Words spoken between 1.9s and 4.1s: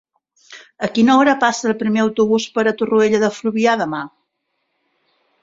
autobús per Torroella de Fluvià demà?